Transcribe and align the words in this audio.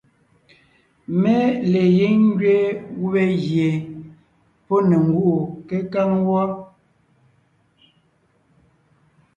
Mé 1.21 1.35
le 1.71 1.81
gíŋ 1.95 2.15
ngẅeen 2.35 2.79
gubé 2.99 3.23
gie 3.43 3.69
pɔ́ 4.65 4.77
ne 4.89 4.95
ngúʼu 5.07 5.35
kékáŋ 5.67 6.09
wɔ́. 6.27 6.45